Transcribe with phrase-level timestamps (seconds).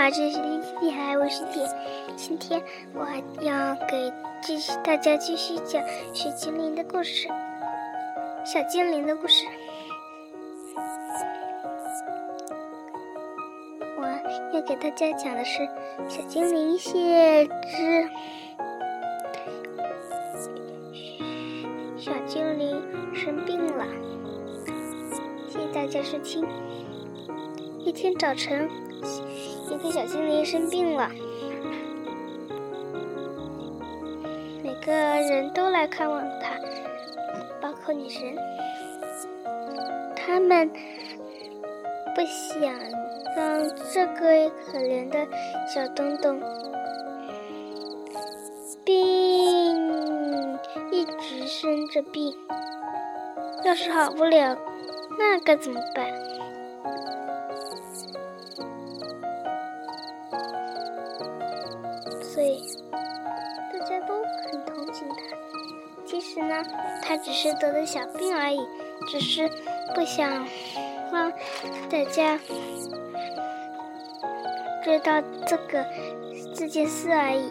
[0.00, 1.62] 好，这是天气海，我是铁。
[2.16, 2.62] 今天
[2.94, 3.04] 我
[3.42, 4.10] 要给
[4.40, 5.84] 继续大家继续讲
[6.14, 7.28] 雪精灵的故事，
[8.42, 9.44] 小精灵的故事。
[13.98, 14.06] 我
[14.54, 15.68] 要给大家讲的是
[16.08, 18.08] 小精灵谢之
[21.98, 22.82] 小精灵
[23.14, 23.86] 生病了。
[25.46, 26.48] 谢谢大家收听。
[27.80, 28.66] 一天早晨，
[29.70, 31.08] 一个小精灵生病了，
[34.64, 36.58] 每个人都来看望他，
[37.60, 38.36] 包括女神。
[40.16, 40.68] 他们
[42.14, 42.74] 不想
[43.36, 45.24] 让这个可怜的
[45.72, 46.40] 小东东
[48.84, 50.58] 病
[50.90, 52.34] 一直生着病，
[53.64, 54.58] 要是好不了，
[55.16, 56.19] 那该怎么办？
[66.20, 66.62] 其实呢，
[67.02, 68.60] 他只是得了小病而已，
[69.08, 69.48] 只是
[69.94, 70.46] 不想
[71.10, 71.32] 让
[71.88, 72.38] 大家
[74.84, 75.82] 知道这个
[76.54, 77.50] 这件事而已。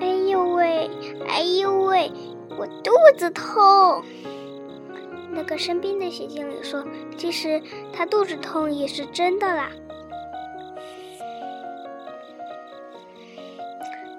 [0.00, 0.90] 哎呦喂，
[1.28, 2.10] 哎呦喂，
[2.58, 4.02] 我肚子痛。
[5.30, 6.84] 那个生病的雪精灵说
[7.16, 7.62] ：“其实
[7.92, 9.70] 他肚子痛也是真的啦。”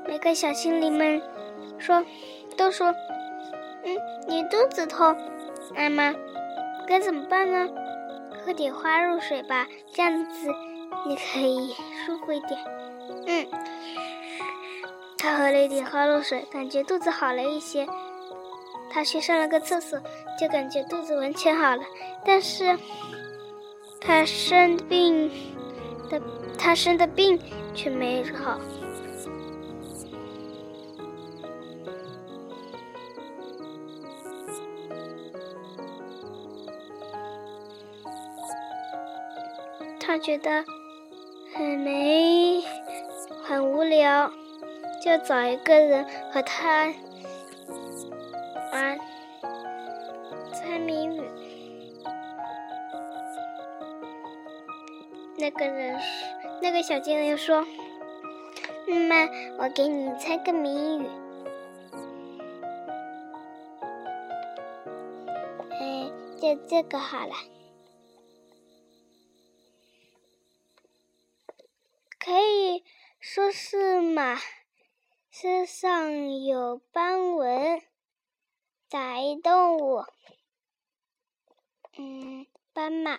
[0.08, 1.22] 每个小精灵们
[1.90, 2.06] 说，
[2.56, 2.94] 都说
[3.84, 5.16] ：“嗯，你肚子痛，
[5.76, 6.14] 妈妈，
[6.88, 7.68] 该怎么办呢？
[8.46, 10.54] 喝点花露水吧，这样子
[11.08, 11.74] 你可以
[12.06, 12.60] 舒服一点。”
[13.26, 13.48] 嗯，
[15.18, 17.88] 他喝了一点花露水，感觉肚子好了一些。
[18.92, 20.00] 他去上了个厕所，
[20.40, 21.82] 就感觉肚子完全好了。
[22.24, 22.78] 但是，
[24.00, 25.32] 他生病
[26.10, 26.22] 的
[26.58, 27.40] 他生的病
[27.74, 28.60] 却没好。
[40.20, 40.64] 觉得
[41.56, 42.62] 很没
[43.44, 44.30] 很无聊，
[45.04, 46.94] 就找一个人和他
[48.74, 49.00] 玩
[50.54, 51.22] 猜谜语。
[55.38, 55.98] 那个人，
[56.62, 57.66] 那个小精灵说
[58.88, 59.16] ：“妈妈，
[59.58, 61.06] 我给你猜个谜语。
[65.72, 67.34] 哎，就这个好了。”
[74.20, 74.38] 马
[75.32, 77.82] 身上有斑纹，
[78.90, 80.04] 杂役动物。
[81.98, 83.16] 嗯，斑马。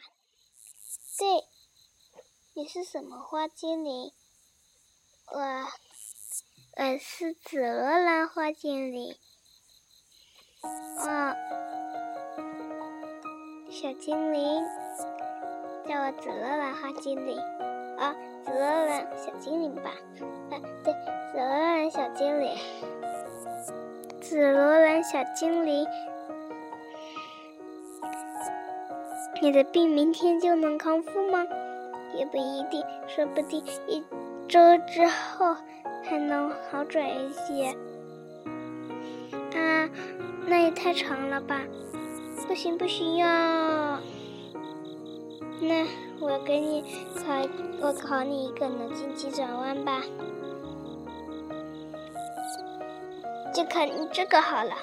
[1.19, 1.49] 对，
[2.53, 4.13] 你是什么花精灵？
[5.29, 5.41] 我，
[6.77, 9.17] 我是紫罗兰花精灵。
[10.61, 11.35] 哦，
[13.71, 14.63] 小精灵，
[15.89, 17.39] 叫我紫罗兰花精灵。
[17.97, 18.15] 啊。
[18.45, 19.91] 紫罗兰小精灵吧，
[20.51, 20.93] 啊，对，
[21.33, 22.57] 紫罗兰小精灵，
[24.21, 25.87] 紫罗兰小精灵，
[29.41, 31.45] 你的病明天就能康复吗？
[32.15, 34.03] 也不一定，说不定一
[34.49, 34.59] 周
[34.89, 35.55] 之后
[36.03, 37.69] 还能好转一些。
[39.57, 39.89] 啊，
[40.47, 41.61] 那也太长了吧？
[42.49, 44.01] 不行不行呀！
[45.61, 45.87] 那。
[46.21, 46.83] 我给你
[47.17, 47.49] 考，
[47.81, 50.03] 我考你一个脑筋急转弯吧，
[53.55, 54.75] 就考你这个好了。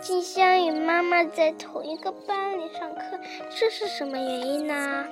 [0.00, 3.18] 静香与妈妈在同一个班里上课，
[3.50, 5.04] 这是什么原因呢？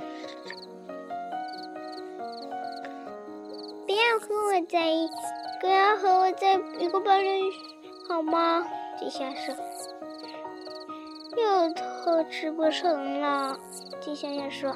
[3.87, 5.09] 不要和我在一，
[5.61, 7.53] 不要和我在一个班里，
[8.09, 8.67] 好吗？
[8.99, 9.55] 静香说。
[11.35, 13.59] 又偷吃不成了。
[14.01, 14.75] 金香香说：“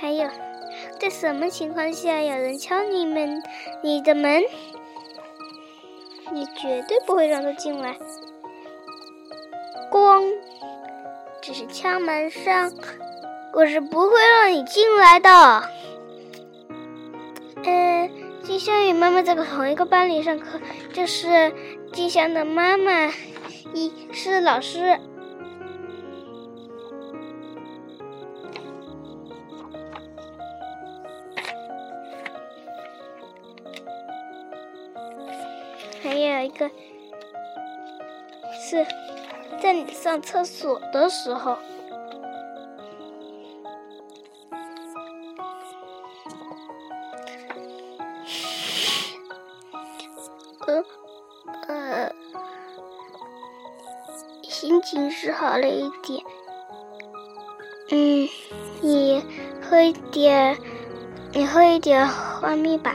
[0.00, 0.28] 还有，
[0.98, 3.42] 在什么情况下有人敲你们
[3.82, 4.42] 你的门，
[6.32, 7.96] 你绝对不会让他进来。
[9.90, 10.24] 咣，
[11.40, 12.72] 只是敲门声，
[13.52, 15.30] 我是不会让你进来的。”
[17.62, 18.10] 呃，
[18.42, 20.58] 金香与妈妈在同一个班里上课，
[20.92, 21.52] 这是
[21.92, 23.12] 金香的妈妈，
[23.74, 24.98] 一是老师。
[36.02, 36.70] 还有一个
[38.58, 38.86] 是
[39.60, 41.56] 在你上厕所的时候。
[51.68, 52.12] 嗯。
[54.42, 56.24] 心情是好了一点。
[57.90, 58.28] 嗯。
[58.82, 59.22] 你
[59.62, 60.56] 喝一点，
[61.32, 62.08] 你喝一点
[62.40, 62.94] 蜂蜜吧。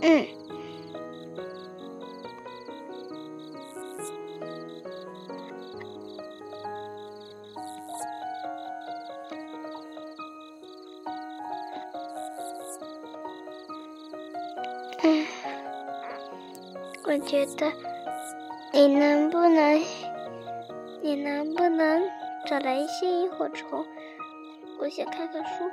[0.00, 0.26] 嗯。
[17.26, 17.72] 觉得
[18.72, 19.82] 你能不能，
[21.00, 22.02] 你能不能
[22.46, 23.84] 找来一些萤火虫？
[24.78, 25.70] 我想看看书，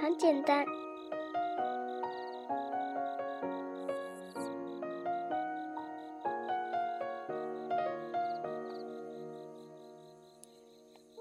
[0.00, 0.64] 很简单。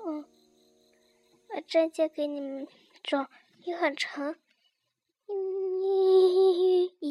[0.05, 0.25] 嗯，
[1.49, 2.67] 我这就给你们
[3.03, 3.27] 找
[3.65, 4.35] 萤火虫。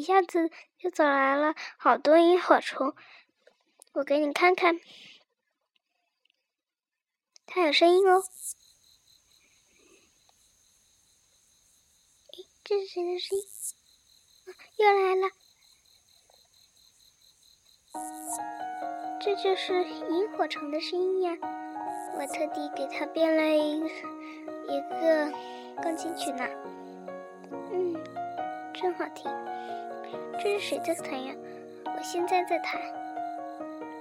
[0.05, 2.93] 一下子就走来了好多萤火虫，
[3.93, 4.79] 我给你看看，
[7.47, 8.21] 它有声音哦。
[12.33, 13.43] 咦，这是谁的声音？
[14.77, 15.27] 又来了，
[19.19, 21.35] 这就是萤火虫的声音呀！
[22.15, 23.79] 我特地给它编了一
[24.71, 25.31] 一个
[25.81, 26.47] 钢琴曲呢，
[27.71, 27.95] 嗯，
[28.71, 29.31] 真好听。
[30.41, 31.33] 这是谁在弹呀？
[31.85, 32.81] 我现在在弹。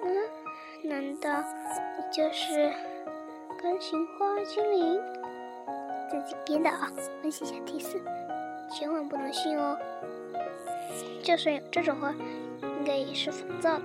[0.03, 1.31] 嗯，难道
[1.97, 2.73] 你就是
[3.63, 5.01] 钢琴花精灵？
[6.11, 6.93] 自己编的啊！
[7.23, 8.01] 温习下提示，
[8.71, 9.79] 千万不能信哦。
[11.23, 12.15] 就算有这种花，
[12.61, 13.85] 应该也是仿造的。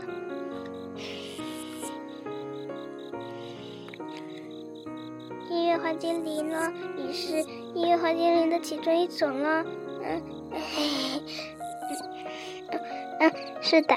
[5.50, 6.72] 音乐花精灵呢？
[6.96, 7.42] 你是
[7.74, 9.64] 音乐花精灵的其中一种了。
[10.04, 10.22] 嗯，
[10.52, 11.22] 嘿嘿。
[13.70, 13.96] 是的。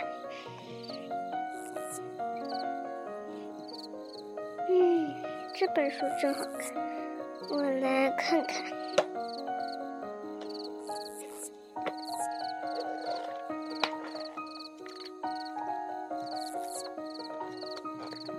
[4.69, 5.15] 嗯，
[5.55, 6.75] 这本书真好看，
[7.49, 8.63] 我来看看。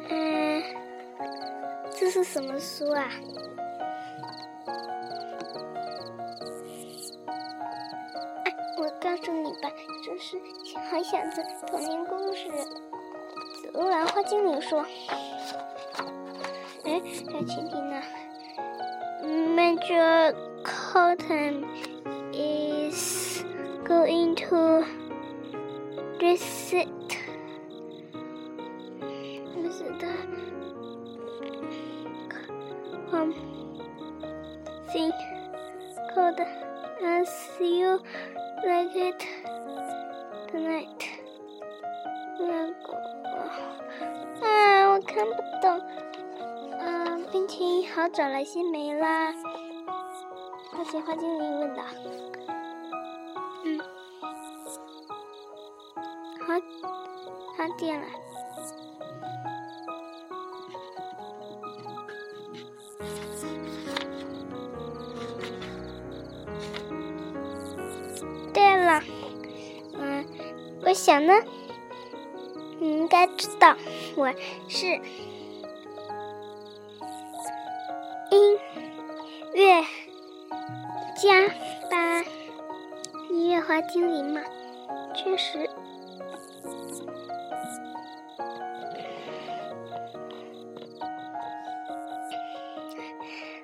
[0.10, 0.64] 嗯，
[1.96, 3.10] 这是什么书啊？
[10.94, 12.48] 小小的童年故事。
[13.56, 14.86] 紫罗兰花精灵说
[16.86, 18.00] ：“哎，小蜻蜓呢
[19.24, 21.66] ？Major Cotton
[22.32, 23.44] is
[23.84, 24.84] going to
[26.20, 26.88] visit
[29.56, 30.06] visit
[33.12, 33.44] something
[36.14, 36.40] called
[37.02, 38.00] as you。”
[38.66, 39.22] Like it
[40.54, 40.86] tonight。
[42.40, 42.94] 那个，
[44.46, 45.82] 啊，我看不懂。
[46.80, 49.34] 嗯，冰淇淋好找来些没啦？
[50.72, 51.84] 花姐花精灵问道。
[53.66, 53.80] 嗯，
[56.46, 56.54] 好，
[57.58, 58.06] 好点了。
[70.94, 71.34] 我想呢，
[72.80, 73.76] 你应该知道
[74.16, 74.32] 我
[74.68, 74.86] 是
[78.30, 78.60] 音
[79.56, 79.82] 乐
[81.16, 81.48] 家
[81.90, 82.24] 吧？
[83.32, 84.42] 音乐花精灵嘛，
[85.16, 85.68] 确实。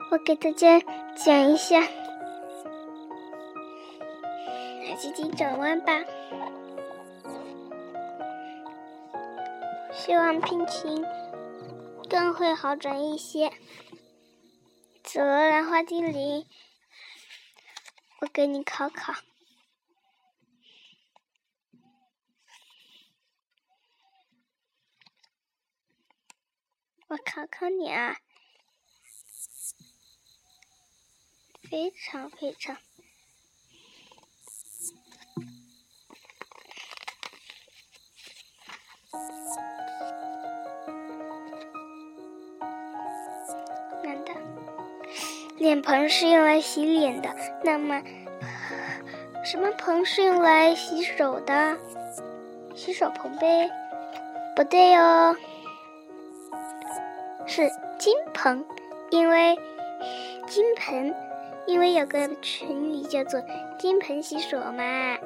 [0.09, 0.81] 我给大家
[1.15, 1.83] 讲一下。
[4.97, 5.93] 积极转弯吧，
[9.99, 11.05] 希望病情
[12.09, 13.51] 更会好转一些。
[15.03, 16.47] 紫罗兰花精灵，
[18.21, 19.13] 我给你考考，
[27.07, 28.17] 我考考你啊，
[31.69, 32.77] 非常非常。
[45.69, 47.29] 脸盆是用来洗脸的？
[47.63, 48.01] 那么
[49.45, 51.77] 什么盆是用来洗手的？
[52.73, 53.69] 洗手盆呗？
[54.55, 55.35] 不对哦，
[57.45, 58.65] 是金盆，
[59.11, 59.59] 因为
[60.47, 61.13] 金盆
[61.67, 63.39] 因为有个成语叫做
[63.77, 65.19] “金盆洗手”嘛。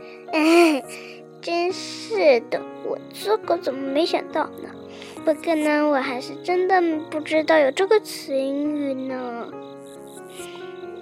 [1.41, 4.69] 真是的，我这个怎么没想到呢？
[5.23, 9.49] 不过呢，我还是真的不知道有这个词语呢。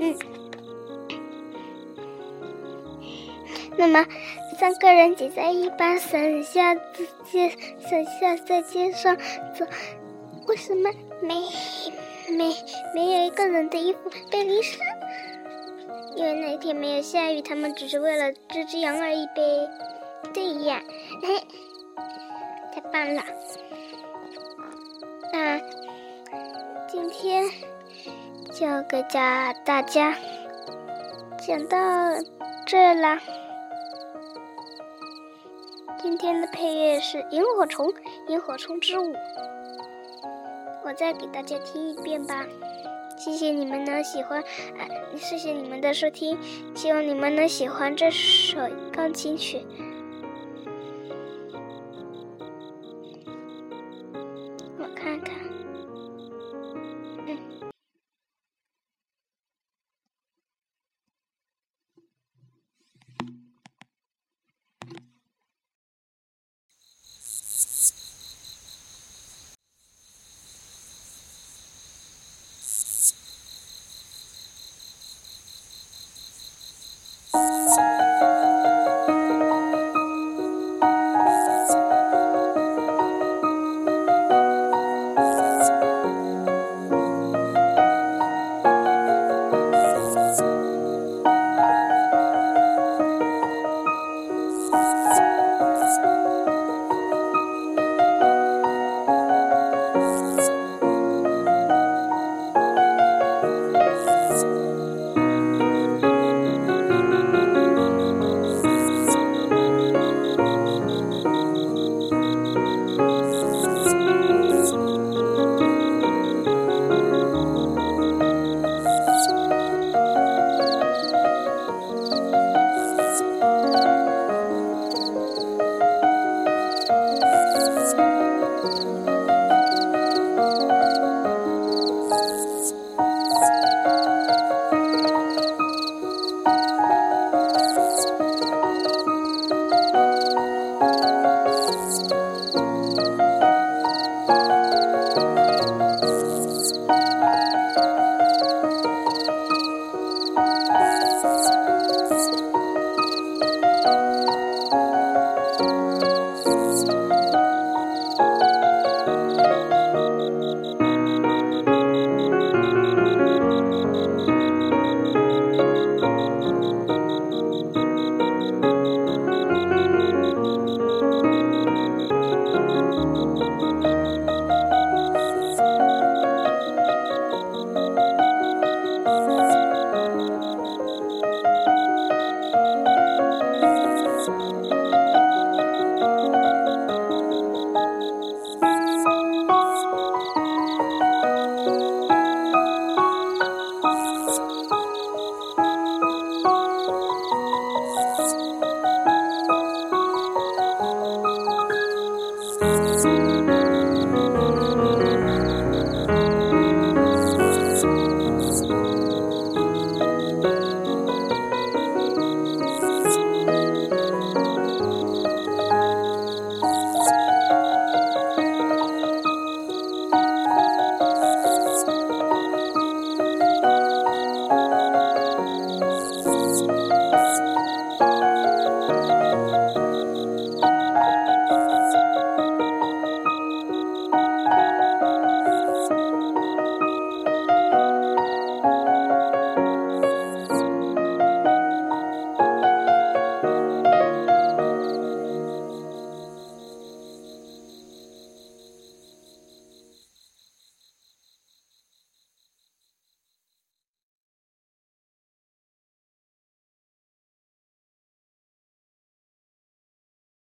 [0.03, 0.17] 嗯，
[3.77, 4.03] 那么
[4.59, 6.73] 三个人挤在一把伞下，
[7.23, 9.15] 街伞下在街上
[9.55, 9.63] 走，
[10.47, 10.91] 为什么
[11.21, 11.35] 没
[12.35, 12.51] 没
[12.95, 13.99] 没有一个人的衣服
[14.31, 14.79] 被淋湿？
[16.15, 19.69] 因为那天没有下雨，他们只是为了这只羊而已呗。
[20.33, 20.81] 对呀，
[21.21, 21.39] 嘿，
[22.73, 23.23] 太棒了！
[25.31, 25.59] 那
[26.89, 27.49] 今天
[28.61, 30.15] 就给家大家
[31.39, 31.77] 讲到
[32.63, 33.19] 这啦。
[35.99, 37.87] 今天的配乐是《萤火虫》，
[38.27, 39.13] 《萤火虫之舞》。
[40.85, 42.45] 我再给大家听一遍吧。
[43.17, 44.43] 谢谢你们能喜欢，
[45.15, 46.37] 谢谢你们的收听，
[46.75, 48.59] 希望你们能喜欢这首
[48.93, 49.65] 钢琴曲。